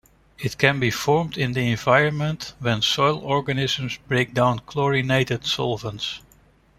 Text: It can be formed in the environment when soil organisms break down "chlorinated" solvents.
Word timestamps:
It 0.39 0.57
can 0.57 0.79
be 0.79 0.89
formed 0.89 1.37
in 1.37 1.51
the 1.51 1.59
environment 1.69 2.55
when 2.57 2.81
soil 2.81 3.19
organisms 3.19 3.99
break 4.07 4.33
down 4.33 4.57
"chlorinated" 4.65 5.45
solvents. 5.45 6.21